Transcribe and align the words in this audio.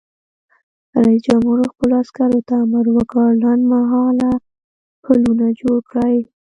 رئیس 1.03 1.21
جمهور 1.27 1.57
خپلو 1.71 1.93
عسکرو 2.03 2.39
ته 2.47 2.55
امر 2.65 2.85
وکړ؛ 2.97 3.25
لنډمهاله 3.43 4.31
پلونه 5.03 5.45
جوړ 5.59 5.77
کړئ! 5.91 6.17